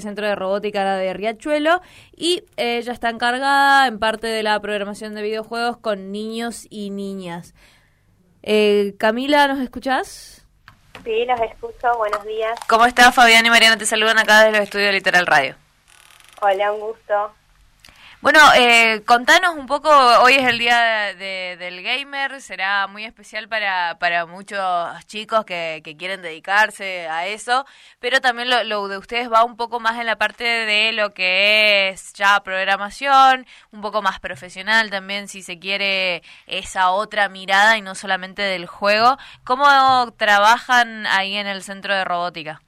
Centro 0.00 0.28
de 0.28 0.36
Robótica 0.36 0.94
de 0.94 1.12
Riachuelo 1.12 1.82
y 2.14 2.44
ella 2.56 2.92
está 2.92 3.10
encargada 3.10 3.88
en 3.88 3.98
parte 3.98 4.28
de 4.28 4.44
la 4.44 4.60
programación 4.60 5.16
de 5.16 5.22
videojuegos 5.22 5.78
con 5.78 6.12
niños 6.12 6.68
y 6.70 6.90
niñas. 6.90 7.52
Eh, 8.44 8.94
Camila, 8.96 9.48
¿nos 9.48 9.58
escuchás? 9.58 10.46
Sí, 11.02 11.24
los 11.24 11.40
escucho. 11.40 11.96
Buenos 11.96 12.24
días. 12.24 12.56
¿Cómo 12.68 12.86
estás? 12.86 13.12
Fabián 13.12 13.44
y 13.44 13.50
Mariana 13.50 13.76
te 13.76 13.86
saludan 13.86 14.18
acá 14.18 14.44
desde 14.44 14.52
los 14.52 14.60
estudios 14.60 14.86
de 14.86 14.92
Literal 14.92 15.26
Radio. 15.26 15.56
Hola, 16.42 16.70
un 16.70 16.78
gusto. 16.78 17.32
Bueno, 18.20 18.40
eh, 18.56 19.04
contanos 19.06 19.54
un 19.54 19.66
poco, 19.66 19.90
hoy 20.22 20.34
es 20.34 20.44
el 20.44 20.58
día 20.58 21.14
del 21.14 21.82
gamer, 21.84 22.40
será 22.42 22.88
muy 22.88 23.04
especial 23.04 23.48
para, 23.48 23.96
para 24.00 24.26
muchos 24.26 24.58
chicos 25.06 25.44
que, 25.44 25.82
que 25.84 25.96
quieren 25.96 26.20
dedicarse 26.20 27.06
a 27.08 27.28
eso, 27.28 27.64
pero 28.00 28.20
también 28.20 28.48
lo, 28.68 28.88
de 28.88 28.98
ustedes 28.98 29.30
va 29.32 29.44
un 29.44 29.56
poco 29.56 29.78
más 29.78 30.00
en 30.00 30.06
la 30.06 30.16
parte 30.16 30.42
de 30.42 30.90
lo 30.90 31.14
que 31.14 31.90
es 31.90 32.12
ya 32.14 32.42
programación, 32.42 33.46
un 33.70 33.80
poco 33.82 34.02
más 34.02 34.18
profesional 34.18 34.90
también, 34.90 35.28
si 35.28 35.42
se 35.42 35.60
quiere 35.60 36.24
esa 36.48 36.90
otra 36.90 37.28
mirada 37.28 37.76
y 37.78 37.82
no 37.82 37.94
solamente 37.94 38.42
del 38.42 38.66
juego. 38.66 39.16
¿Cómo 39.44 39.64
trabajan 40.16 41.06
ahí 41.06 41.36
en 41.36 41.46
el 41.46 41.62
centro 41.62 41.94
de 41.94 42.04
robótica? 42.04 42.62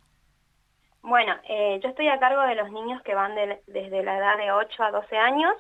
Bueno, 1.03 1.35
eh, 1.49 1.81
yo 1.83 1.89
estoy 1.89 2.09
a 2.09 2.19
cargo 2.19 2.43
de 2.43 2.55
los 2.55 2.71
niños 2.71 3.03
que 3.03 3.15
van 3.15 3.35
desde 3.35 4.03
la 4.03 4.19
edad 4.19 4.37
de 4.37 4.53
8 4.53 4.83
a 4.85 4.91
12 4.91 5.17
años 5.17 5.55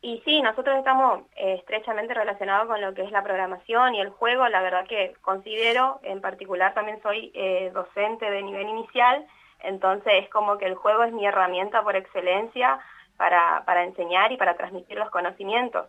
y 0.00 0.22
sí, 0.24 0.40
nosotros 0.40 0.76
estamos 0.78 1.22
eh, 1.36 1.54
estrechamente 1.54 2.14
relacionados 2.14 2.68
con 2.68 2.80
lo 2.80 2.94
que 2.94 3.02
es 3.02 3.10
la 3.10 3.24
programación 3.24 3.94
y 3.94 4.00
el 4.00 4.10
juego. 4.10 4.48
La 4.48 4.62
verdad 4.62 4.86
que 4.86 5.14
considero, 5.20 6.00
en 6.04 6.20
particular 6.20 6.74
también 6.74 7.02
soy 7.02 7.32
eh, 7.34 7.70
docente 7.74 8.30
de 8.30 8.42
nivel 8.42 8.68
inicial, 8.68 9.26
entonces 9.60 10.24
es 10.24 10.28
como 10.28 10.58
que 10.58 10.66
el 10.66 10.76
juego 10.76 11.02
es 11.04 11.12
mi 11.12 11.26
herramienta 11.26 11.82
por 11.82 11.96
excelencia 11.96 12.78
para, 13.16 13.64
para 13.64 13.84
enseñar 13.84 14.30
y 14.30 14.36
para 14.36 14.56
transmitir 14.56 14.96
los 14.96 15.10
conocimientos. 15.10 15.88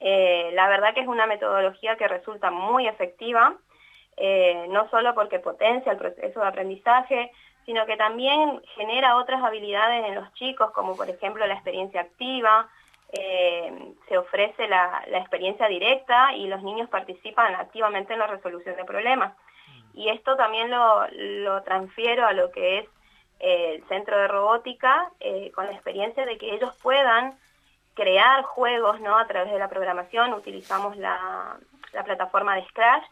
la 0.00 0.68
verdad 0.68 0.94
que 0.94 1.00
es 1.00 1.08
una 1.08 1.26
metodología 1.26 1.96
que 1.96 2.08
resulta 2.08 2.50
muy 2.50 2.88
efectiva, 2.88 3.54
no 4.68 4.88
solo 4.90 5.14
porque 5.14 5.38
potencia 5.38 5.92
el 5.92 5.98
proceso 5.98 6.40
de 6.40 6.46
aprendizaje, 6.46 7.30
sino 7.64 7.86
que 7.86 7.96
también 7.96 8.60
genera 8.74 9.16
otras 9.16 9.42
habilidades 9.42 10.06
en 10.06 10.14
los 10.14 10.32
chicos, 10.34 10.70
como 10.72 10.96
por 10.96 11.08
ejemplo 11.08 11.46
la 11.46 11.54
experiencia 11.54 12.00
activa, 12.00 12.68
eh, 13.12 13.94
se 14.08 14.16
ofrece 14.16 14.66
la, 14.68 15.04
experiencia 15.12 15.68
directa 15.68 16.34
y 16.34 16.46
los 16.46 16.62
niños 16.62 16.88
participan 16.88 17.54
activamente 17.54 18.14
en 18.14 18.18
la 18.18 18.26
resolución 18.26 18.74
de 18.76 18.84
problemas. 18.84 19.34
Mm. 19.68 19.98
Y 19.98 20.08
esto 20.08 20.36
también 20.36 20.70
lo, 20.70 21.62
transfiero 21.62 22.26
a 22.26 22.32
lo 22.32 22.50
que 22.50 22.78
es 22.78 22.88
eh, 23.40 23.74
el 23.76 23.88
centro 23.88 24.16
de 24.16 24.28
robótica, 24.28 25.10
eh, 25.20 25.52
con 25.54 25.66
la 25.66 25.72
experiencia 25.72 26.24
de 26.24 26.38
que 26.38 26.54
ellos 26.54 26.74
puedan 26.82 27.38
crear 27.94 28.42
juegos 28.44 29.00
¿no? 29.00 29.18
a 29.18 29.26
través 29.26 29.52
de 29.52 29.58
la 29.58 29.68
programación, 29.68 30.32
utilizamos 30.32 30.96
la, 30.96 31.58
la 31.92 32.04
plataforma 32.04 32.56
de 32.56 32.64
Scratch, 32.68 33.04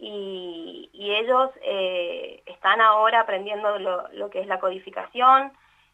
y, 0.00 0.90
ellos 0.92 1.50
eh, 1.62 2.42
están 2.46 2.80
ahora 2.80 3.20
aprendiendo 3.20 3.78
lo, 3.78 4.30
que 4.30 4.40
es 4.40 4.46
la 4.46 4.60
codificación. 4.60 5.52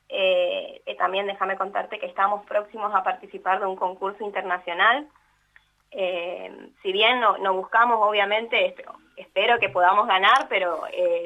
Eh, 0.09 0.83
eh, 0.85 0.95
también 0.97 1.27
déjame 1.27 1.57
contarte 1.57 1.99
que 1.99 2.07
estamos 2.07 2.45
próximos 2.47 2.95
a 2.95 3.03
participar 3.03 3.61
de 3.61 3.67
un 3.67 3.77
concurso 3.77 4.23
internacional. 4.23 5.09
si 6.83 6.93
bien 6.93 7.21
no, 7.21 7.39
no, 7.39 7.55
buscamos, 7.55 7.99
obviamente, 8.03 8.75
espero 9.17 9.59
que 9.59 9.69
podamos 9.69 10.07
ganar, 10.07 10.49
pero 10.49 10.83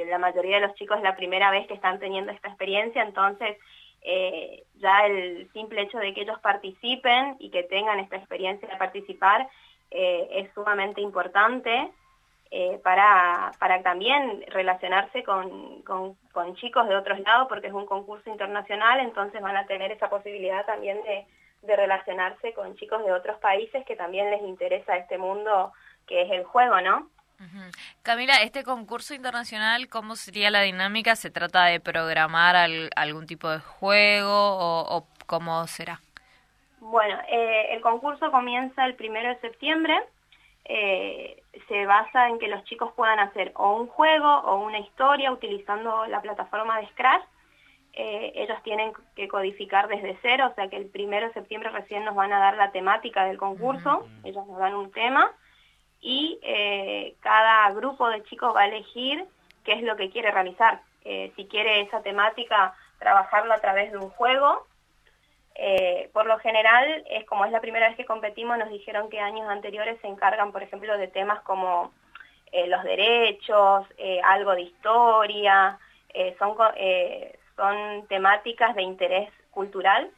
la 0.07 0.19
mayoría 0.19 0.61
de 0.61 0.67
los 0.67 0.77
chicos 0.77 0.98
es 0.98 1.03
la 1.03 1.17
primera 1.17 1.51
vez 1.51 1.67
que 1.67 1.75
están 1.75 1.98
teniendo 1.98 2.31
esta 2.31 2.48
experiencia, 2.48 3.03
entonces 3.03 3.57
ya 4.75 5.07
el 5.07 5.51
simple 5.53 5.83
hecho 5.83 5.98
de 5.98 6.13
que 6.15 6.20
ellos 6.20 6.39
participen 6.41 7.37
y 7.41 7.51
que 7.51 7.63
tengan 7.65 7.98
esta 7.98 8.17
experiencia 8.17 8.69
de 8.69 8.77
participar 8.77 9.48
es 9.91 10.53
sumamente 10.53 11.01
importante. 11.01 11.91
Eh, 12.51 12.81
para, 12.83 13.53
para 13.59 13.83
también 13.83 14.42
relacionarse 14.48 15.23
con, 15.23 15.83
con, 15.83 16.17
chicos 16.57 16.89
de 16.89 16.97
otros 16.97 17.20
lados, 17.20 17.47
porque 17.47 17.67
es 17.67 17.75
un 17.75 17.85
concurso 17.85 18.31
internacional, 18.31 19.01
entonces 19.01 19.42
van 19.42 19.57
a 19.57 19.67
tener 19.67 19.92
esa 19.92 20.09
posibilidad 20.09 20.64
también 20.64 20.97
de, 21.03 21.27
de 21.61 21.77
relacionarse 21.77 22.55
con 22.55 22.75
chicos 22.77 23.05
de 23.05 23.13
otros 23.13 23.39
países 23.41 23.85
que 23.85 23.97
también 23.97 24.31
les 24.31 24.41
interesa 24.41 24.97
este 24.97 25.19
mundo 25.19 25.75
que 26.07 26.23
es 26.23 26.31
el 26.31 26.45
juego, 26.45 26.81
¿no? 26.81 27.11
Camila, 28.03 28.42
este 28.42 28.64
concurso 28.64 29.14
internacional, 29.14 29.89
¿cómo 29.89 30.17
sería 30.17 30.51
la 30.51 30.63
dinámica? 30.63 31.14
¿Se 31.17 31.31
trata 31.31 31.67
de 31.67 31.79
programar 31.81 32.57
algún 32.97 33.27
tipo 33.27 33.48
de 33.51 33.61
juego 33.61 34.33
o, 34.33 35.07
cómo 35.27 35.67
será? 35.67 36.01
Bueno, 36.81 37.17
eh, 37.29 37.75
el 37.75 37.81
concurso 37.83 38.31
comienza 38.33 38.87
el 38.87 38.95
primero 38.95 39.29
de 39.29 39.39
septiembre 39.41 39.95
eh, 40.64 41.42
se 41.69 41.86
basa 41.86 42.29
en 42.29 42.39
que 42.39 42.48
los 42.48 42.64
chicos 42.64 42.92
puedan 42.95 43.19
hacer 43.19 43.52
o 43.57 43.74
un 43.74 43.89
juego 43.89 44.29
o 44.41 44.57
una 44.57 44.79
historia 44.79 45.33
utilizando 45.33 46.07
la 46.07 46.20
plataforma 46.20 46.80
de 46.80 46.89
Scratch. 46.89 47.24
Eh, 47.95 48.33
ellos 48.36 48.63
tienen 48.63 48.92
que 49.17 49.27
codificar 49.27 49.89
desde 49.89 50.19
cero, 50.23 50.48
o 50.51 50.55
sea 50.55 50.69
que 50.69 50.77
el 50.77 50.86
primero 50.86 51.27
de 51.27 51.33
septiembre 51.33 51.70
recién 51.70 52.05
nos 52.05 52.14
van 52.14 52.33
a 52.33 52.39
dar 52.39 52.57
la 52.57 52.70
temática 52.70 53.24
del 53.24 53.39
concurso, 53.39 54.07
ellos 54.23 54.46
nos 54.46 54.58
dan 54.58 54.74
un 54.74 54.92
tema 54.92 55.33
y 56.01 56.39
eh, 56.42 57.17
cada 57.20 57.70
grupo 57.73 58.08
de 58.08 58.23
chicos 58.25 58.55
va 58.55 58.61
a 58.61 58.69
elegir 58.69 59.25
qué 59.64 59.73
es 59.73 59.83
lo 59.83 59.96
que 59.96 60.11
quiere 60.11 60.30
realizar. 60.30 60.83
si 61.02 61.46
quiere 61.46 61.80
esa 61.80 62.02
temática, 62.02 62.75
trabajarlo 62.98 63.55
a 63.55 63.61
través 63.61 63.90
de 63.90 63.98
un 63.98 64.11
juego 64.11 64.67
eh, 65.61 66.08
por 66.13 66.24
lo 66.27 66.39
general, 66.39 67.05
es 67.11 67.24
como 67.27 67.45
es 67.45 67.51
la 67.51 67.61
primera 67.61 67.89
vez 67.89 67.96
que 67.96 68.05
competimos, 68.05 68.57
nos 68.58 68.70
dijeron 68.70 69.11
que 69.11 69.19
años 69.19 69.48
anteriores 69.48 70.01
se 70.01 70.07
encargan, 70.07 70.52
por 70.52 70.63
ejemplo, 70.63 70.96
de 70.96 71.08
temas 71.08 71.41
como 71.41 71.92
eh, 72.52 72.69
los 72.69 72.85
derechos, 72.85 73.85
eh, 73.98 74.20
algo 74.24 74.55
de 74.55 74.63
historia, 74.63 75.79
son, 76.39 76.57
son 77.57 78.07
temáticas 78.08 78.74
de 78.74 78.83
interés 78.83 79.30
cultural 79.51 80.11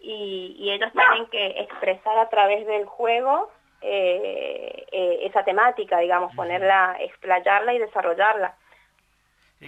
y, 0.00 0.70
ellos 0.70 0.92
tienen 0.92 1.26
que 1.30 1.60
expresar 1.62 2.18
a 2.18 2.28
través 2.28 2.66
del 2.66 2.84
juego 2.84 3.50
esa 3.80 5.44
temática, 5.44 5.98
digamos, 5.98 6.34
ponerla, 6.34 6.96
explayarla 7.00 7.74
y 7.74 7.78
desarrollarla. 7.78 8.54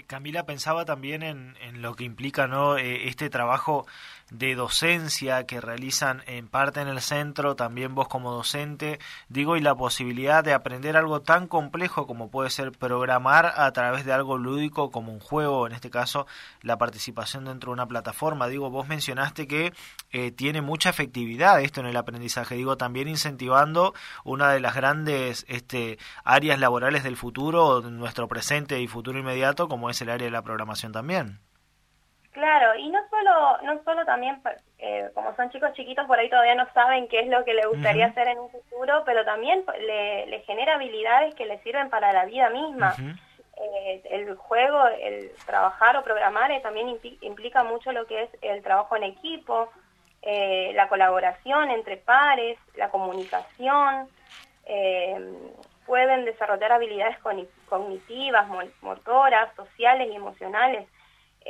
Camila 0.06 0.44
pensaba 0.44 0.84
también 0.84 1.22
en, 1.22 1.56
en, 1.60 1.82
lo 1.82 1.94
que 1.94 2.04
implica 2.04 2.47
¿no? 2.47 2.76
este 2.76 3.30
trabajo 3.30 3.86
de 4.31 4.55
docencia 4.55 5.47
que 5.47 5.61
realizan 5.61 6.22
en 6.27 6.49
parte 6.49 6.81
en 6.81 6.89
el 6.89 7.00
centro, 7.00 7.56
también 7.56 7.94
vos 7.94 8.09
como 8.09 8.33
docente, 8.33 8.99
digo, 9.28 9.56
y 9.56 9.61
la 9.61 9.75
posibilidad 9.75 10.44
de 10.44 10.53
aprender 10.53 10.97
algo 10.97 11.22
tan 11.22 11.47
complejo 11.47 12.06
como 12.06 12.31
puede 12.31 12.50
ser 12.50 12.72
programar 12.72 13.53
a 13.56 13.72
través 13.72 14.05
de 14.05 14.12
algo 14.12 14.39
lúdico 14.39 14.91
como 14.91 15.12
un 15.12 15.21
juego, 15.21 15.66
en 15.66 15.72
este 15.72 15.91
caso 15.91 16.27
la 16.62 16.78
participación 16.78 17.44
dentro 17.47 17.71
de 17.71 17.75
una 17.75 17.87
plataforma. 17.87 18.49
Digo, 18.49 18.71
vos 18.71 18.89
mencionaste 18.89 19.47
que 19.47 19.72
eh, 20.11 20.31
tiene 20.31 20.62
mucha 20.62 20.91
efectividad 20.91 21.60
esto 21.60 21.81
en 21.81 21.87
el 21.87 21.97
aprendizaje, 21.97 22.55
digo, 22.55 22.77
también 22.77 23.09
incentivando 23.09 23.95
una 24.25 24.50
de 24.53 24.60
las 24.60 24.75
grandes 24.75 25.45
este, 25.49 25.99
áreas 26.25 26.59
laborales 26.59 27.03
del 27.03 27.16
futuro, 27.16 27.81
nuestro 27.83 28.28
presente 28.28 28.81
y 28.81 28.89
futuro 28.89 29.19
inmediato, 29.19 29.69
como 29.69 29.91
es 29.91 30.00
el 30.03 30.10
área 30.10 30.27
de 30.27 30.33
la 30.33 30.43
programación 30.43 30.93
también. 30.93 31.41
Claro, 32.38 32.76
y 32.76 32.88
no 32.88 33.00
solo, 33.10 33.59
no 33.65 33.82
solo 33.82 34.04
también, 34.04 34.41
eh, 34.78 35.10
como 35.12 35.34
son 35.34 35.50
chicos 35.50 35.72
chiquitos, 35.72 36.06
por 36.06 36.21
ahí 36.21 36.31
todavía 36.31 36.54
no 36.54 36.72
saben 36.72 37.09
qué 37.09 37.19
es 37.19 37.26
lo 37.26 37.44
que 37.44 37.53
les 37.53 37.66
gustaría 37.66 38.06
hacer 38.06 38.28
en 38.28 38.38
un 38.38 38.49
futuro, 38.49 39.03
pero 39.04 39.25
también 39.25 39.65
le, 39.81 40.44
genera 40.47 40.75
habilidades 40.75 41.34
que 41.34 41.47
le 41.47 41.60
sirven 41.65 41.91
para 41.91 42.12
la 42.12 42.27
vida 42.27 42.48
misma. 42.50 42.94
Eh, 43.60 44.03
el 44.10 44.37
juego, 44.37 44.87
el 44.87 45.32
trabajar 45.47 45.97
o 45.97 46.04
programar 46.04 46.53
eh, 46.53 46.60
también 46.60 46.97
implica 47.22 47.65
mucho 47.65 47.91
lo 47.91 48.06
que 48.06 48.22
es 48.22 48.31
el 48.41 48.62
trabajo 48.62 48.95
en 48.95 49.03
equipo, 49.03 49.68
la 50.22 50.89
colaboración 50.89 51.72
entre 51.72 51.97
pares, 51.97 52.57
la 52.77 52.91
comunicación, 52.91 54.09
pueden 55.86 56.24
desarrollar 56.24 56.71
habilidades 56.71 57.18
cognitivas, 57.68 58.47
motoras, 58.80 59.53
sociales 59.57 60.09
y 60.12 60.15
emocionales 60.15 60.86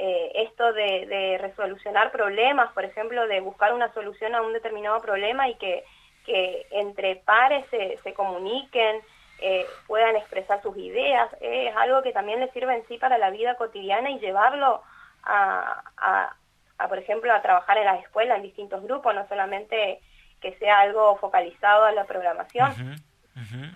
eh, 0.01 0.31
esto 0.47 0.73
de, 0.75 1.39
resolucionar 1.41 2.13
problemas, 2.13 2.73
por 2.73 2.85
ejemplo, 2.85 3.27
de 3.27 3.41
buscar 3.41 3.75
una 3.75 3.93
solución 3.93 4.33
a 4.37 4.43
un 4.43 4.53
determinado 4.53 5.01
problema 5.01 5.49
y 5.49 5.57
que, 5.57 5.85
entre 6.71 7.17
pares 7.17 7.65
se, 7.71 8.15
comuniquen, 8.15 9.01
eh, 9.41 9.67
puedan 9.89 10.15
expresar 10.15 10.63
sus 10.63 10.77
ideas, 10.77 11.29
es 11.41 11.75
algo 11.75 12.03
que 12.03 12.13
también 12.13 12.39
les 12.39 12.53
sirve 12.53 12.77
en 12.77 12.87
sí 12.87 12.99
para 12.99 13.19
la 13.19 13.31
vida 13.31 13.57
cotidiana 13.57 14.11
y 14.11 14.21
llevarlo 14.21 14.83
a, 15.25 16.37
por 16.89 16.99
ejemplo, 16.99 17.33
a 17.33 17.43
trabajar 17.43 17.79
en 17.79 17.87
las 17.87 18.01
escuelas 18.01 18.37
en 18.37 18.45
distintos 18.45 18.83
grupos, 18.85 19.15
no 19.17 19.27
solamente 19.27 20.01
que 20.41 20.55
sea 20.59 20.79
algo 20.79 21.17
focalizado 21.17 21.87
a 21.87 21.93
la 21.93 22.05
programación. 22.05 23.01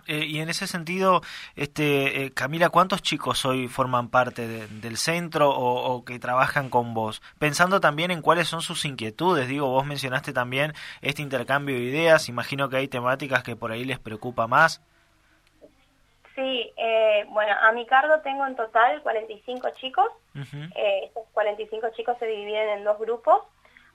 Eh, 0.06 0.24
y 0.26 0.40
en 0.40 0.48
ese 0.48 0.66
sentido, 0.66 1.22
este, 1.56 2.24
eh, 2.24 2.32
Camila, 2.32 2.68
¿cuántos 2.68 3.02
chicos 3.02 3.44
hoy 3.44 3.68
forman 3.68 4.08
parte 4.08 4.46
del 4.46 4.96
centro 4.96 5.50
o, 5.50 6.04
que 6.04 6.18
trabajan 6.18 6.70
con 6.70 6.94
vos? 6.94 7.22
Pensando 7.38 7.80
también 7.80 8.10
en 8.10 8.22
cuáles 8.22 8.48
son 8.48 8.62
sus 8.62 8.84
inquietudes, 8.84 9.48
digo, 9.48 9.68
vos 9.68 9.86
mencionaste 9.86 10.32
también 10.32 10.72
este 11.00 11.22
intercambio 11.22 11.74
de 11.74 11.82
ideas, 11.82 12.28
imagino 12.28 12.68
que 12.68 12.76
hay 12.76 12.88
temáticas 12.88 13.42
que 13.42 13.56
por 13.56 13.72
ahí 13.72 13.84
les 13.84 13.98
preocupa 13.98 14.46
más. 14.46 14.82
Sí, 16.34 16.72
eh, 16.76 17.26
bueno, 17.28 17.54
a 17.60 17.72
mi 17.72 17.86
cargo 17.86 18.20
tengo 18.20 18.46
en 18.46 18.56
total 18.56 19.02
45 19.02 19.68
chicos. 19.80 20.06
estos 20.34 21.24
45 21.32 21.88
chicos 21.94 22.16
se 22.18 22.26
dividen 22.26 22.78
en 22.78 22.84
dos 22.84 22.98
grupos. 22.98 23.42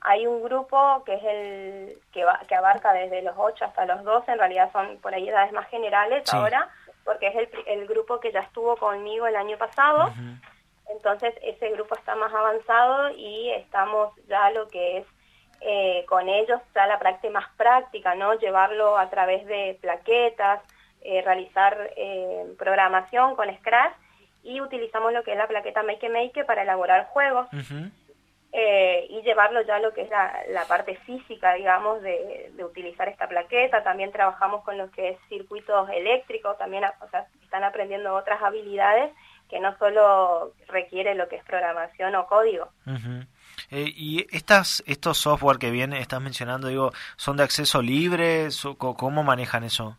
Hay 0.00 0.26
un 0.26 0.42
grupo 0.42 1.02
que 1.04 1.14
es 1.14 1.24
el 1.24 1.98
que, 2.12 2.24
que 2.46 2.54
abarca 2.54 2.92
desde 2.92 3.22
los 3.22 3.34
8 3.36 3.64
hasta 3.64 3.86
los 3.86 4.04
12, 4.04 4.32
en 4.32 4.38
realidad 4.38 4.70
son 4.72 4.98
por 4.98 5.14
ahí 5.14 5.28
edades 5.28 5.52
más 5.52 5.68
generales 5.68 6.32
ahora, 6.32 6.68
porque 7.04 7.28
es 7.28 7.36
el, 7.36 7.48
el, 7.66 7.86
grupo 7.86 8.20
que 8.20 8.30
ya 8.30 8.40
estuvo 8.40 8.76
conmigo 8.76 9.26
el 9.26 9.36
año 9.36 9.58
pasado. 9.58 10.12
Entonces 10.90 11.34
ese 11.42 11.70
grupo 11.70 11.94
está 11.96 12.14
más 12.14 12.32
avanzado 12.32 13.10
y 13.10 13.50
estamos 13.50 14.14
ya 14.28 14.50
lo 14.50 14.68
que 14.68 14.98
es 14.98 15.06
eh, 15.60 16.04
con 16.08 16.28
ellos 16.28 16.60
ya 16.72 16.86
la 16.86 17.00
práctica 17.00 17.32
más 17.32 17.48
práctica, 17.56 18.14
¿no? 18.14 18.34
Llevarlo 18.34 18.96
a 18.96 19.10
través 19.10 19.44
de 19.46 19.76
plaquetas, 19.80 20.60
eh, 21.00 21.20
realizar 21.22 21.90
eh, 21.96 22.44
programación 22.56 23.34
con 23.34 23.52
Scratch 23.56 23.94
y 24.44 24.60
utilizamos 24.60 25.12
lo 25.12 25.24
que 25.24 25.32
es 25.32 25.38
la 25.38 25.48
plaqueta 25.48 25.82
Make 25.82 26.08
Make 26.08 26.44
para 26.44 26.62
elaborar 26.62 27.06
juegos. 27.06 27.48
Eh, 28.50 29.06
y 29.10 29.20
llevarlo 29.22 29.60
ya 29.62 29.76
a 29.76 29.80
lo 29.80 29.92
que 29.92 30.02
es 30.02 30.10
la, 30.10 30.64
parte 30.66 30.96
física, 31.04 31.52
digamos, 31.54 32.00
de, 32.02 32.50
utilizar 32.64 33.08
esta 33.08 33.28
plaqueta. 33.28 33.84
También 33.84 34.10
trabajamos 34.10 34.64
con 34.64 34.78
lo 34.78 34.90
que 34.90 35.10
es 35.10 35.18
circuitos 35.28 35.88
eléctricos, 35.90 36.56
también 36.56 36.84
están 37.42 37.64
aprendiendo 37.64 38.14
otras 38.14 38.42
habilidades 38.42 39.12
que 39.50 39.60
no 39.60 39.76
solo 39.78 40.52
requiere 40.66 41.14
lo 41.14 41.28
que 41.28 41.36
es 41.36 41.44
programación 41.44 42.14
o 42.14 42.26
código. 42.26 42.68
Eh, 43.70 43.92
y 43.94 44.26
estas, 44.34 44.82
estos 44.86 45.18
software 45.18 45.58
que 45.58 45.70
viene, 45.70 46.00
estás 46.00 46.20
mencionando, 46.20 46.68
digo, 46.68 46.92
¿son 47.16 47.36
de 47.36 47.44
acceso 47.44 47.82
libre? 47.82 48.48
¿Cómo 48.78 49.22
manejan 49.22 49.64
eso? 49.64 49.96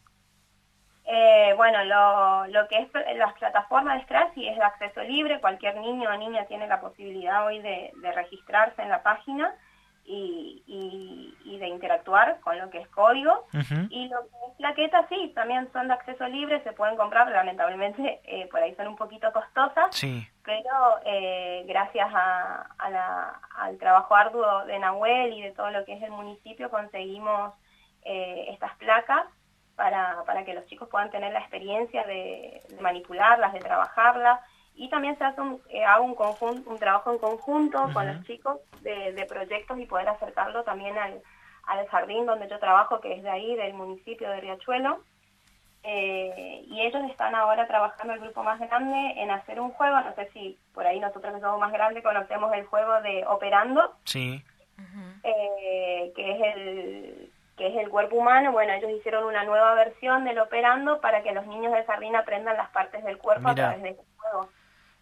Eh, 1.59 1.71
bueno, 1.71 1.83
lo, 1.83 2.47
lo, 2.47 2.67
que 2.67 2.77
es 2.77 3.17
las 3.17 3.33
plataformas 3.33 3.97
de 3.97 4.03
Scratch 4.05 4.37
y 4.37 4.47
es 4.47 4.57
de 4.57 4.63
acceso 4.63 5.01
libre, 5.03 5.41
cualquier 5.41 5.75
niño 5.77 6.09
o 6.09 6.17
niña 6.17 6.45
tiene 6.45 6.67
la 6.67 6.79
posibilidad 6.79 7.45
hoy 7.45 7.59
de, 7.59 7.91
registrarse 8.15 8.81
en 8.81 8.89
la 8.89 9.03
página 9.03 9.53
y, 10.05 10.63
y, 11.45 11.57
de 11.59 11.67
interactuar 11.67 12.39
con 12.39 12.57
lo 12.57 12.69
que 12.69 12.79
es 12.79 12.87
código. 12.87 13.45
Y 13.89 14.07
lo 14.07 14.21
que 14.21 14.35
es 14.47 14.55
plaquetas, 14.57 15.05
sí, 15.09 15.31
también 15.35 15.69
son 15.73 15.87
de 15.87 15.93
acceso 15.93 16.25
libre, 16.27 16.63
se 16.63 16.71
pueden 16.71 16.95
comprar, 16.95 17.29
lamentablemente 17.29 18.21
eh, 18.23 18.47
por 18.49 18.61
ahí 18.61 18.73
son 18.75 18.87
un 18.87 18.95
poquito 18.95 19.31
costosas, 19.33 19.89
pero 20.43 20.99
eh, 21.05 21.63
gracias 21.67 22.07
a, 22.13 22.69
al 23.57 23.77
trabajo 23.77 24.15
arduo 24.15 24.65
de 24.65 24.79
Nahuel 24.79 25.33
y 25.33 25.41
de 25.41 25.51
todo 25.51 25.69
lo 25.69 25.83
que 25.85 25.93
es 25.93 26.03
el 26.03 26.11
municipio 26.11 26.69
conseguimos 26.69 27.53
estas 28.01 28.75
placas 28.77 29.25
para, 29.79 30.23
para 30.25 30.43
que 30.43 30.53
los 30.53 30.65
chicos 30.65 30.89
puedan 30.89 31.09
tener 31.09 31.31
la 31.31 31.39
experiencia 31.39 32.03
de, 32.03 32.61
manipularlas, 32.81 33.53
de 33.53 33.59
trabajarlas. 33.59 34.41
Y 34.75 34.89
también 34.89 35.17
se 35.17 35.23
hace 35.23 35.39
un, 35.39 35.61
eh, 35.69 35.85
hago 35.85 36.03
un, 36.03 36.63
un 36.65 36.77
trabajo 36.77 37.13
en 37.13 37.17
conjunto 37.17 37.89
con 37.93 38.05
los 38.05 38.21
chicos 38.25 38.57
de, 38.81 39.25
proyectos 39.29 39.79
y 39.79 39.85
poder 39.85 40.09
acercarlo 40.09 40.63
también 40.63 40.97
al, 40.97 41.21
al 41.63 41.87
jardín 41.87 42.25
donde 42.25 42.49
yo 42.49 42.59
trabajo, 42.59 42.99
que 42.99 43.13
es 43.13 43.23
de 43.23 43.29
ahí, 43.29 43.55
del 43.55 43.73
municipio 43.73 44.29
de 44.29 44.41
Riachuelo. 44.41 44.99
Eh, 45.83 46.65
y 46.67 46.81
ellos 46.81 47.09
están 47.09 47.33
ahora 47.33 47.65
trabajando 47.65 48.13
el 48.13 48.19
grupo 48.19 48.43
más 48.43 48.59
grande 48.59 49.13
en 49.15 49.31
hacer 49.31 49.61
un 49.61 49.71
juego, 49.71 50.01
no 50.01 50.13
sé 50.13 50.29
si 50.33 50.57
por 50.73 50.85
ahí 50.85 50.99
nosotros 50.99 51.33
que 51.33 51.39
somos 51.39 51.57
más 51.57 51.71
grandes 51.71 52.03
conocemos 52.03 52.51
el 52.51 52.65
juego 52.65 53.01
de 53.01 53.25
Operando, 53.27 53.95
sí. 54.03 54.43
Eh, 55.23 56.11
que 56.15 56.31
es 56.31 56.55
el, 56.55 57.31
que 57.59 57.67
es 57.67 57.75
el 57.75 57.89
cuerpo 57.89 58.15
humano, 58.15 58.53
bueno, 58.53 58.71
ellos 58.71 58.89
hicieron 58.89 59.25
una 59.25 59.43
nueva 59.43 59.75
versión 59.75 60.23
del 60.23 60.39
operando 60.39 61.01
para 61.01 61.21
que 61.21 61.33
los 61.33 61.45
niños 61.45 61.73
de 61.73 61.83
jardín 61.83 62.15
aprendan 62.15 62.55
las 62.55 62.69
partes 62.69 63.03
del 63.03 63.17
cuerpo 63.17 63.49
a 63.49 63.53
través 63.53 63.83
de 63.83 63.89
ese 63.89 64.01
juego. 64.17 64.49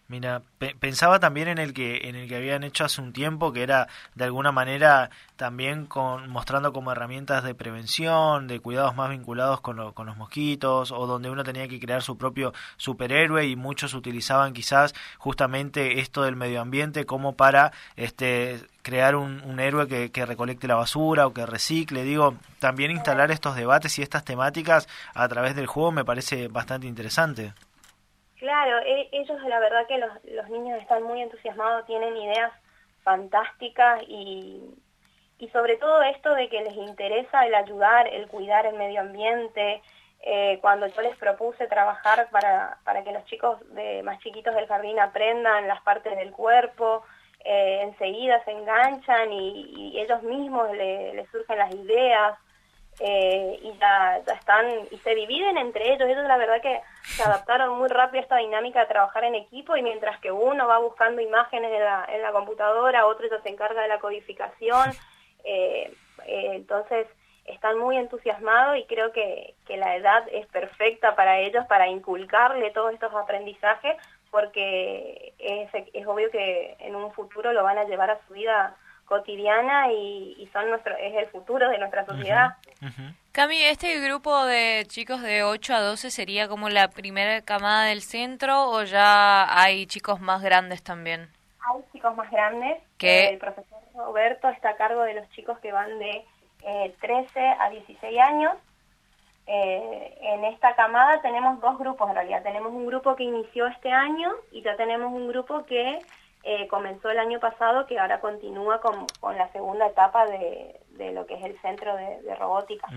Mira, 0.10 0.42
pensaba 0.80 1.20
también 1.20 1.50
en 1.50 1.58
el 1.58 1.74
que 1.74 2.08
en 2.08 2.16
el 2.16 2.30
que 2.30 2.38
habían 2.38 2.64
hecho 2.64 2.86
hace 2.86 3.02
un 3.02 3.12
tiempo 3.12 3.52
que 3.52 3.62
era 3.62 3.90
de 4.16 4.24
alguna 4.24 4.54
manera 4.54 5.10
también 5.36 5.86
con, 5.86 6.30
mostrando 6.30 6.72
como 6.72 6.94
herramientas 6.94 7.44
de 7.44 7.54
prevención, 7.54 8.48
de 8.48 8.62
cuidados 8.62 8.96
más 8.96 9.10
vinculados 9.10 9.60
con, 9.60 9.92
con 9.92 10.06
los 10.06 10.16
mosquitos 10.16 10.94
o 10.94 11.08
donde 11.08 11.30
uno 11.30 11.44
tenía 11.44 11.68
que 11.68 11.78
crear 11.82 12.02
su 12.02 12.18
propio 12.18 12.54
superhéroe 12.78 13.48
y 13.48 13.58
muchos 13.58 13.94
utilizaban 13.94 14.54
quizás 14.54 14.96
justamente 15.18 16.00
esto 16.00 16.24
del 16.24 16.38
medio 16.38 16.62
ambiente 16.62 17.06
como 17.06 17.36
para 17.36 17.74
este 17.98 18.62
crear 18.84 19.18
un, 19.18 19.60
héroe 19.60 20.10
que 20.10 20.26
recolecte 20.26 20.68
la 20.68 20.76
basura 20.76 21.28
o 21.28 21.34
que 21.34 21.46
recicle, 21.46 22.04
digo, 22.04 22.36
también 22.60 22.92
instalar 22.92 23.32
estos 23.32 23.58
debates 23.58 24.00
y 24.00 24.02
estas 24.02 24.24
temáticas 24.24 24.88
a 25.14 25.28
través 25.28 25.56
del 25.56 25.68
juego 25.68 25.92
me 25.92 26.06
parece 26.06 26.48
bastante 26.48 26.88
interesante. 26.88 27.54
Claro, 28.38 28.80
e, 28.86 29.10
ellos 29.12 29.42
la 29.44 29.60
verdad 29.60 29.88
que 29.88 29.98
los, 29.98 30.12
los 30.26 30.50
niños 30.50 30.80
están 30.82 31.04
muy 31.04 31.22
entusiasmados, 31.22 31.86
tienen 31.86 32.16
ideas 32.16 32.52
fantásticas 33.04 34.04
y, 34.08 34.62
y 35.40 35.48
sobre 35.50 35.78
todo 35.78 36.02
esto 36.04 36.34
de 36.36 36.48
que 36.50 36.62
les 36.62 36.76
interesa 36.76 37.46
el 37.48 37.56
ayudar, 37.56 38.08
el 38.08 38.28
cuidar 38.28 38.66
el 38.66 38.76
medio 38.76 39.02
ambiente. 39.02 39.82
Eh, 40.22 40.58
cuando 40.62 40.88
yo 40.88 41.02
les 41.02 41.16
propuse 41.18 41.68
trabajar 41.68 42.30
para, 42.32 42.80
para 42.84 43.04
que 43.04 43.12
los 43.12 43.24
chicos 43.26 43.60
de 43.74 44.02
más 44.04 44.20
chiquitos 44.20 44.54
del 44.56 44.68
jardín 44.68 45.00
aprendan 45.00 45.68
las 45.68 45.82
partes 45.82 46.16
del 46.18 46.32
cuerpo, 46.32 47.04
eh, 47.46 47.82
enseguida 47.84 48.44
se 48.44 48.52
enganchan 48.52 49.32
y, 49.32 49.94
y 49.94 50.00
ellos 50.02 50.22
mismos 50.24 50.72
les 50.76 51.30
surgen 51.30 51.58
las 51.60 51.74
ideas. 51.74 52.38
Eh, 53.00 53.60
y 53.62 53.78
ya, 53.78 54.24
ya, 54.26 54.34
están 54.34 54.66
y 54.90 54.98
se 54.98 55.14
dividen 55.14 55.58
entre 55.58 55.94
ellos. 55.94 56.10
Ellos 56.10 56.26
la 56.26 56.38
verdad 56.38 56.62
que 56.62 56.82
se 57.04 57.24
adaptaron 57.24 57.78
muy 57.78 57.90
rápido 57.90 58.20
a 58.20 58.24
esta 58.24 58.38
dinámica 58.38 58.82
de 58.82 58.88
trabajar 58.88 59.24
en 59.24 59.36
equipo 59.36 59.78
y 59.78 59.84
mientras 59.84 60.20
que 60.20 60.32
uno 60.32 60.68
va 60.68 60.80
buscando 60.80 61.22
imágenes 61.22 61.72
en 61.72 61.84
la, 61.84 62.06
en 62.10 62.22
la 62.22 62.32
computadora, 62.32 63.06
otro 63.06 63.28
ya 63.30 63.40
se 63.42 63.50
encarga 63.50 63.82
de 63.82 63.88
la 63.88 64.00
codificación. 64.00 64.92
Eh, 65.44 65.94
eh, 66.26 66.52
entonces 66.54 67.08
están 67.46 67.78
muy 67.78 67.98
entusiasmados 67.98 68.78
y 68.78 68.86
creo 68.86 69.12
que, 69.12 69.54
que 69.68 69.78
la 69.78 69.96
edad 69.96 70.28
es 70.32 70.48
perfecta 70.48 71.16
para 71.16 71.40
ellos 71.40 71.66
para 71.68 71.88
inculcarle 71.88 72.72
todos 72.72 72.94
estos 72.94 73.14
aprendizajes 73.14 73.96
porque 74.32 75.34
es, 75.40 75.70
es 75.94 76.06
obvio 76.06 76.30
que 76.32 76.76
en 76.80 76.96
un 76.96 77.14
futuro 77.14 77.54
lo 77.54 77.64
van 77.64 77.78
a 77.78 77.86
llevar 77.86 78.12
a 78.12 78.20
su 78.28 78.34
vida 78.34 78.76
cotidiana 79.08 79.92
y, 79.92 80.48
son 80.54 80.70
nuestro 80.70 80.96
es 80.98 81.16
el 81.16 81.28
futuro 81.28 81.70
de 81.70 81.78
nuestra 81.80 82.06
sociedad. 82.06 82.56
Cami, 83.32 83.64
¿este 83.64 84.00
grupo 84.00 84.46
de 84.46 84.86
chicos 84.88 85.22
de 85.22 85.44
8 85.44 85.76
a 85.76 85.82
12 85.82 86.12
sería 86.12 86.48
como 86.48 86.70
la 86.70 86.90
primera 86.90 87.42
camada 87.42 87.86
del 87.86 88.02
centro 88.02 88.70
o 88.70 88.84
ya 88.84 89.46
hay 89.62 89.86
chicos 89.88 90.20
más 90.20 90.42
grandes 90.42 90.84
también? 90.84 91.30
Hay 91.60 91.82
chicos 91.92 92.16
más 92.16 92.30
grandes. 92.30 92.82
que 92.98 93.30
El 93.30 93.38
profesor 93.38 93.80
Roberto 93.96 94.50
está 94.50 94.70
a 94.72 94.76
cargo 94.76 95.04
de 95.04 95.16
los 95.16 95.30
chicos 95.30 95.58
que 95.60 95.72
van 95.72 95.98
de 96.00 96.26
eh, 96.64 96.96
13 97.00 97.40
a 97.60 97.70
16 97.70 98.20
años. 98.20 98.54
Eh, 99.46 100.18
en 100.22 100.44
esta 100.44 100.76
camada 100.76 101.22
tenemos 101.22 101.62
dos 101.62 101.80
grupos 101.80 102.10
en 102.10 102.16
realidad. 102.16 102.44
Tenemos 102.44 102.74
un 102.74 102.86
grupo 102.86 103.16
que 103.16 103.24
inició 103.24 103.68
este 103.68 103.92
año 103.92 104.32
y 104.52 104.62
ya 104.62 104.76
tenemos 104.76 105.14
un 105.14 105.30
grupo 105.30 105.66
que 105.66 106.00
eh, 106.44 106.68
comenzó 106.68 107.10
el 107.10 107.20
año 107.20 107.40
pasado, 107.40 107.86
que 107.88 108.00
ahora 108.00 108.20
continúa 108.20 108.80
con, 108.80 109.06
con 109.20 109.38
la 109.38 109.52
segunda 109.52 109.88
etapa 109.88 110.26
de, 110.28 110.80
de, 110.92 111.12
lo 111.12 111.26
que 111.26 111.34
es 111.36 111.44
el 111.44 111.60
centro 111.62 111.96
de, 111.96 112.36
robótica. 112.36 112.88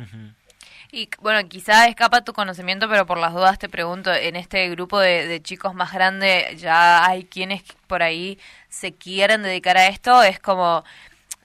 Y 0.92 1.08
bueno, 1.20 1.48
quizá 1.48 1.86
escapa 1.86 2.22
tu 2.22 2.32
conocimiento, 2.32 2.88
pero 2.88 3.06
por 3.06 3.18
las 3.18 3.32
dudas 3.32 3.58
te 3.58 3.68
pregunto, 3.68 4.12
en 4.12 4.36
este 4.36 4.68
grupo 4.70 5.00
de, 5.00 5.40
chicos 5.42 5.74
más 5.74 5.92
grandes, 5.92 6.60
¿ya 6.60 7.04
hay 7.04 7.24
quienes 7.24 7.62
por 7.86 8.02
ahí 8.02 8.38
se 8.68 8.94
quieren 8.94 9.42
dedicar 9.42 9.76
a 9.76 9.86
esto? 9.88 10.22
Es 10.22 10.38
como, 10.38 10.84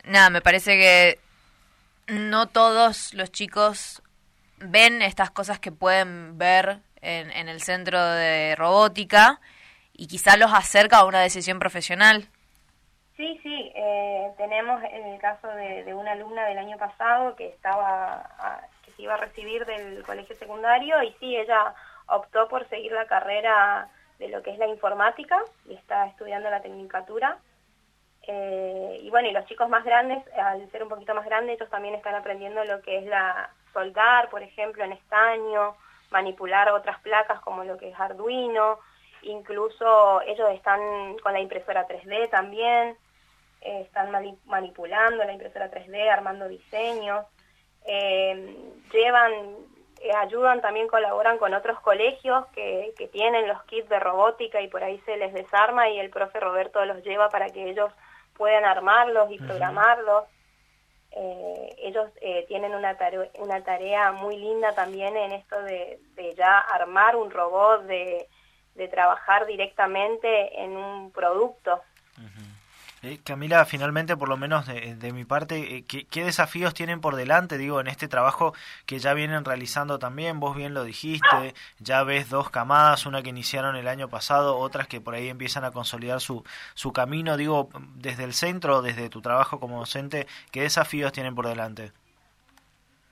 nada, 0.04 0.30
me 0.30 0.42
parece 0.42 0.78
que 0.78 1.20
no 2.08 2.48
todos 2.48 3.14
los 3.14 3.32
chicos 3.32 4.02
ven 4.58 5.02
estas 5.02 5.32
cosas 5.32 5.60
que 5.60 5.72
pueden 5.72 6.38
ver 6.38 6.80
en 7.02 7.50
el 7.50 7.62
centro 7.62 8.04
de 8.04 8.56
robótica 8.56 9.40
y 9.98 10.08
quizá 10.08 10.38
los 10.38 10.54
acerca 10.54 10.98
a 10.98 11.06
una 11.06 11.22
decisión 11.22 11.60
profesional. 11.60 12.28
Sí, 13.16 13.40
sí, 13.42 13.72
eh, 13.76 14.32
tenemos 14.38 14.84
el 14.84 15.18
caso 15.20 15.48
de, 15.48 15.94
una 15.94 16.12
alumna 16.12 16.46
del 16.46 16.58
año 16.58 16.78
pasado 16.78 17.36
que 17.36 17.48
estaba 17.48 18.30
que 18.84 18.92
se 18.92 19.04
iba 19.04 19.14
a 19.14 19.18
recibir 19.18 19.66
del 19.66 20.04
colegio 20.04 20.36
secundario 20.36 21.02
y 21.02 21.16
sí, 21.20 21.38
ella 21.38 21.74
optó 22.08 22.50
por 22.50 22.68
seguir 22.68 22.92
la 22.92 23.06
carrera 23.06 23.88
de 24.20 24.28
lo 24.28 24.44
que 24.44 24.52
es 24.52 24.58
la 24.58 24.68
informática 24.68 25.42
y 25.66 25.76
está 25.76 26.08
estudiando 26.08 26.50
la 26.50 26.62
tecnicatura. 26.62 27.38
Eh, 28.28 29.00
y 29.02 29.10
bueno, 29.10 29.30
y 29.30 29.32
los 29.32 29.46
chicos 29.46 29.70
más 29.70 29.86
grandes, 29.86 30.22
al 30.38 30.70
ser 30.72 30.84
un 30.84 30.90
poquito 30.90 31.16
más 31.16 31.26
grandes, 31.26 31.56
ellos 31.56 31.70
también 31.70 31.96
están 31.96 32.16
aprendiendo 32.16 32.66
lo 32.66 32.82
que 32.82 32.98
es 32.98 33.06
la 33.06 33.50
soldar, 33.72 34.30
por 34.30 34.42
ejemplo, 34.42 34.84
en 34.84 34.94
estaño, 34.94 35.76
manipular 36.12 36.70
otras 36.70 37.00
placas 37.00 37.40
como 37.42 37.64
lo 37.64 37.78
que 37.78 37.90
es 37.90 38.00
Arduino, 38.00 38.80
incluso 39.26 40.22
ellos 40.22 40.50
están 40.52 41.18
con 41.20 41.34
la 41.34 41.40
impresora 41.40 41.88
3D 41.88 42.30
también, 42.30 42.98
eh, 43.62 43.82
están 43.82 44.12
manipulando 44.46 45.24
la 45.24 45.34
impresora 45.34 45.72
3D, 45.72 46.10
armando 46.10 46.48
diseños, 46.48 47.26
eh, 47.86 48.56
llevan, 48.92 49.32
eh, 50.02 50.12
ayudan, 50.16 50.62
también 50.62 50.88
colaboran 50.88 51.38
con 51.38 51.54
otros 51.54 51.80
colegios 51.82 52.46
que, 52.48 52.94
que 52.98 53.08
tienen 53.08 53.48
los 53.48 53.64
kits 53.64 53.90
de 53.90 54.00
robótica 54.00 54.62
y 54.62 54.68
por 54.68 54.84
ahí 54.84 55.00
se 55.06 55.18
les 55.18 55.34
desarma 55.34 55.90
y 55.90 56.00
el 56.00 56.10
profe 56.10 56.40
Roberto 56.40 56.84
los 56.86 57.04
lleva 57.04 57.30
para 57.30 57.50
que 57.50 57.70
ellos 57.70 57.92
puedan 58.36 58.66
armarlos 58.66 59.32
y 59.32 59.38
programarlos. 59.38 60.26
Eh, 61.12 61.76
ellos 61.78 62.10
eh, 62.20 62.44
tienen 62.48 62.76
una 62.76 62.98
una 63.40 63.64
tarea 63.64 64.12
muy 64.12 64.38
linda 64.38 64.76
también 64.76 65.16
en 65.16 65.32
esto 65.32 65.62
de, 65.62 66.00
ya 66.36 66.60
armar 66.60 67.16
un 67.16 67.32
robot, 67.32 67.84
de, 67.84 68.28
de, 68.76 68.88
trabajar 68.88 69.46
directamente 69.46 70.62
en 70.62 70.78
un 70.78 71.12
producto. 71.12 71.82
Eh, 73.06 73.20
Camila, 73.24 73.64
finalmente, 73.66 74.18
por 74.18 74.30
lo 74.30 74.36
menos 74.36 74.66
de, 74.66 75.12
mi 75.14 75.26
parte, 75.26 75.78
eh, 75.78 75.86
¿qué, 75.86 76.24
desafíos 76.24 76.74
tienen 76.74 77.02
por 77.02 77.16
delante, 77.16 77.60
digo, 77.60 77.80
en 77.80 77.86
este 77.86 78.08
trabajo 78.08 78.56
que 78.88 78.98
ya 78.98 79.14
vienen 79.14 79.46
realizando 79.46 80.00
también? 80.00 80.40
Vos 80.40 80.56
bien 80.56 80.74
lo 80.74 80.84
dijiste, 80.84 81.54
ya 81.78 82.04
ves 82.04 82.32
dos 82.32 82.50
camadas, 82.50 83.06
una 83.06 83.22
que 83.22 83.30
iniciaron 83.30 83.76
el 83.76 83.88
año 83.88 84.10
pasado, 84.10 84.58
otras 84.58 84.88
que 84.88 85.02
por 85.02 85.14
ahí 85.14 85.30
empiezan 85.30 85.66
a 85.66 85.72
consolidar 85.72 86.20
su, 86.20 86.44
su 86.74 86.94
camino, 86.94 87.38
digo, 87.38 87.70
desde 87.94 88.24
el 88.24 88.34
centro, 88.34 88.82
desde 88.82 89.08
tu 89.10 89.22
trabajo 89.22 89.60
como 89.60 89.78
docente, 89.78 90.26
¿qué 90.52 90.62
desafíos 90.62 91.12
tienen 91.12 91.36
por 91.36 91.48
delante? 91.48 91.92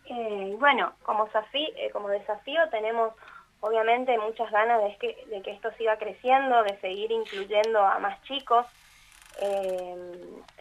Eh, 0.05 0.55
bueno, 0.57 0.93
como, 1.03 1.29
como 1.91 2.09
desafío 2.09 2.61
tenemos 2.71 3.13
obviamente 3.63 4.17
muchas 4.17 4.51
ganas 4.51 4.83
de 4.83 4.97
que, 4.97 5.25
de 5.27 5.41
que 5.41 5.51
esto 5.51 5.71
siga 5.77 5.97
creciendo, 5.97 6.63
de 6.63 6.77
seguir 6.81 7.11
incluyendo 7.11 7.79
a 7.79 7.97
más 7.97 8.21
chicos, 8.23 8.65
eh, 9.41 9.95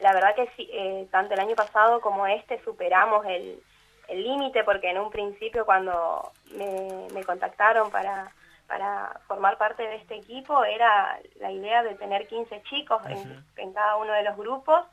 la 0.00 0.12
verdad 0.14 0.36
que 0.36 0.48
sí, 0.56 0.70
eh, 0.72 1.08
tanto 1.10 1.34
el 1.34 1.40
año 1.40 1.56
pasado 1.56 2.00
como 2.00 2.28
este 2.28 2.62
superamos 2.62 3.26
el 3.26 3.60
límite 4.08 4.62
porque 4.62 4.90
en 4.90 4.98
un 4.98 5.10
principio 5.10 5.64
cuando 5.64 6.30
me, 6.54 7.24
contactaron 7.24 7.90
para, 7.90 8.30
para 8.68 9.18
formar 9.26 9.58
parte 9.58 9.82
de 9.82 9.96
este 9.96 10.16
equipo 10.16 10.64
era 10.64 11.18
la 11.40 11.50
idea 11.50 11.82
de 11.82 11.96
tener 11.96 12.28
15 12.28 12.62
chicos 12.62 13.02
en, 13.56 13.72
cada 13.72 13.96
uno 13.96 14.12
de 14.12 14.22
los 14.22 14.36
grupos 14.36 14.84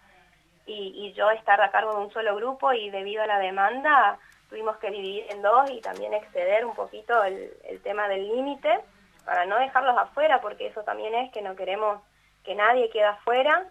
y, 0.65 1.13
yo 1.13 1.29
estar 1.31 1.59
a 1.61 1.71
cargo 1.71 1.93
de 1.93 2.05
un 2.05 2.11
solo 2.11 2.35
grupo 2.35 2.73
y 2.73 2.89
debido 2.89 3.23
a 3.23 3.27
la 3.27 3.39
demanda 3.39 4.17
tuvimos 4.49 4.77
que 4.77 4.91
dividir 4.91 5.25
en 5.29 5.41
dos 5.41 5.69
y 5.69 5.81
también 5.81 6.13
exceder 6.13 6.65
un 6.65 6.75
poquito 6.75 7.23
el, 7.23 7.51
el 7.63 7.81
tema 7.81 8.07
del 8.07 8.27
límite 8.27 8.79
para 9.25 9.45
no 9.45 9.59
dejarlos 9.59 9.97
afuera 9.97 10.41
porque 10.41 10.67
eso 10.67 10.83
también 10.83 11.13
es 11.15 11.31
que 11.31 11.41
no 11.41 11.55
queremos 11.55 12.01
que 12.43 12.55
nadie 12.55 12.89
queda 12.89 13.11
afuera, 13.11 13.67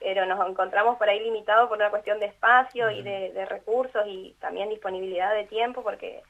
pero 0.00 0.26
nos 0.26 0.48
encontramos 0.48 0.96
por 0.98 1.08
ahí 1.08 1.20
limitados 1.20 1.68
por 1.68 1.78
una 1.78 1.90
cuestión 1.90 2.18
de 2.20 2.26
espacio 2.26 2.90
y 2.90 3.02
de, 3.02 3.46
recursos 3.46 4.04
y 4.06 4.34
también 4.40 4.68
disponibilidad 4.68 5.34
de 5.34 5.44
tiempo, 5.44 5.82
porque 5.82 6.22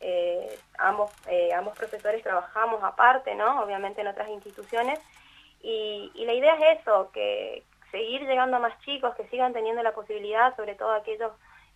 eh, 0.00 0.58
ambos, 0.78 1.10
eh, 1.28 1.52
ambos 1.54 1.76
profesores 1.76 2.22
trabajamos 2.22 2.82
aparte, 2.82 3.34
¿no? 3.34 3.62
Obviamente 3.62 4.00
en 4.00 4.08
otras 4.08 4.28
instituciones. 4.28 4.98
Y, 5.62 6.10
la 6.16 6.32
idea 6.32 6.54
es 6.54 6.80
eso, 6.80 7.10
que 7.12 7.62
seguir 7.90 8.22
llegando 8.22 8.56
a 8.56 8.60
más 8.60 8.78
chicos, 8.80 9.14
que 9.14 9.28
sigan 9.28 9.52
teniendo 9.52 9.82
la 9.82 9.92
posibilidad, 9.92 10.56
sobre 10.56 10.74
todo 10.74 10.92
aquellos 10.92 11.32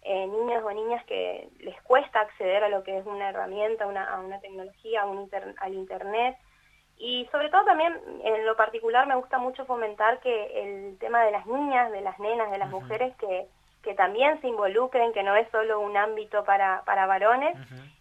eh, 0.09 0.27
niños 0.27 0.63
o 0.65 0.71
niñas 0.71 1.05
que 1.07 1.49
les 1.59 1.81
cuesta 1.83 2.21
acceder 2.21 2.63
a 2.63 2.69
lo 2.69 2.85
que 2.85 2.97
es 2.97 3.07
una 3.07 3.31
herramienta, 3.31 3.87
una, 3.87 4.05
a 4.09 4.21
una 4.21 4.41
tecnología, 4.41 5.03
a 5.03 5.07
un 5.07 5.29
al 5.59 5.75
Internet, 5.75 6.37
y 6.99 7.29
sobre 7.31 7.51
todo 7.51 7.65
también, 7.65 7.93
en 8.23 8.47
lo 8.47 8.57
particular, 8.57 9.07
me 9.07 9.17
gusta 9.17 9.39
mucho 9.39 9.67
fomentar 9.67 10.21
que 10.21 10.63
el 10.63 10.99
tema 10.99 11.25
de 11.25 11.33
las 11.33 11.47
niñas, 11.47 11.91
de 11.93 12.01
las 12.01 12.19
nenas, 12.19 12.51
de 12.51 12.59
las 12.59 12.71
mujeres, 12.71 13.15
que, 13.17 13.47
que 13.83 13.95
también 13.95 14.41
se 14.41 14.49
involucren, 14.49 15.13
que 15.13 15.23
no 15.23 15.35
es 15.37 15.49
solo 15.51 15.81
un 15.81 15.97
ámbito 15.97 16.45
para, 16.45 16.83
para 16.85 17.07
varones. 17.07 17.57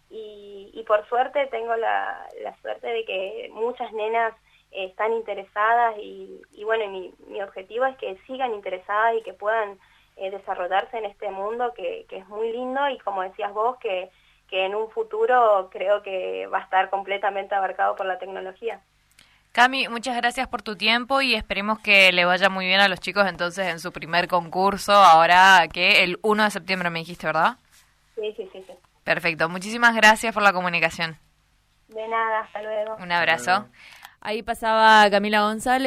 y, 0.09 0.69
y, 0.73 0.83
por 0.83 1.05
suerte 1.07 1.47
tengo 1.47 1.75
la, 1.75 2.25
la 2.41 2.55
suerte 2.61 2.87
de 2.87 3.03
que 3.03 3.49
muchas 3.51 3.91
nenas 3.91 4.33
están 4.71 5.11
interesadas 5.11 5.97
y, 5.97 6.41
y 6.53 6.63
bueno, 6.63 6.87
mi, 6.87 7.13
mi 7.27 7.41
objetivo 7.41 7.85
es 7.85 7.97
que 7.97 8.15
sigan 8.27 8.53
interesadas 8.53 9.15
y 9.17 9.23
que 9.23 9.33
puedan 9.33 9.77
eh, 10.17 10.31
desarrollarse 10.31 10.97
en 10.97 11.05
este 11.05 11.29
mundo 11.29 11.73
que, 11.75 12.05
que 12.09 12.17
es 12.17 12.27
muy 12.27 12.51
lindo 12.51 12.87
y 12.89 12.97
como 12.99 13.21
decías 13.21 13.53
vos, 13.53 13.77
que 13.77 14.09
que 14.49 14.65
en 14.65 14.75
un 14.75 14.89
futuro 14.89 15.69
creo 15.71 16.01
que 16.03 16.47
va 16.47 16.59
a 16.59 16.63
estar 16.63 16.89
completamente 16.89 17.55
abarcado 17.55 17.95
por 17.95 18.05
la 18.05 18.19
tecnología. 18.19 18.81
Cami, 19.51 19.87
muchas 19.87 20.17
gracias 20.17 20.47
por 20.47 20.61
tu 20.61 20.75
tiempo 20.75 21.21
y 21.21 21.33
esperemos 21.33 21.79
que 21.79 22.11
le 22.11 22.25
vaya 22.25 22.49
muy 22.49 22.65
bien 22.65 22.81
a 22.81 22.89
los 22.89 22.99
chicos 22.99 23.25
entonces 23.27 23.67
en 23.67 23.79
su 23.79 23.91
primer 23.91 24.27
concurso, 24.27 24.91
ahora 24.91 25.65
que 25.71 26.03
el 26.03 26.19
1 26.23 26.43
de 26.43 26.51
septiembre 26.51 26.89
me 26.89 26.99
dijiste, 26.99 27.27
¿verdad? 27.27 27.57
Sí, 28.15 28.33
sí, 28.35 28.49
sí. 28.51 28.65
Perfecto, 29.03 29.47
muchísimas 29.47 29.95
gracias 29.95 30.33
por 30.33 30.43
la 30.43 30.51
comunicación. 30.51 31.17
De 31.87 32.07
nada, 32.07 32.41
hasta 32.41 32.61
luego. 32.63 32.97
Un 32.99 33.11
abrazo. 33.11 33.67
Ahí 34.19 34.41
pasaba 34.41 35.09
Camila 35.09 35.41
González. 35.41 35.83